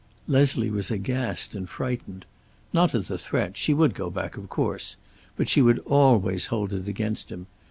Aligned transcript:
Leslie 0.25 0.71
was 0.71 0.89
aghast 0.89 1.53
and 1.53 1.69
frightened. 1.69 2.25
Not 2.73 2.95
at 2.95 3.05
the 3.05 3.19
threat; 3.19 3.55
she 3.55 3.71
would 3.71 3.93
go 3.93 4.09
back, 4.09 4.35
of 4.35 4.49
course. 4.49 4.95
But 5.37 5.47
she 5.47 5.61
would 5.61 5.77
always 5.85 6.47
hold 6.47 6.73
it 6.73 6.87
against 6.87 7.31
him. 7.31 7.45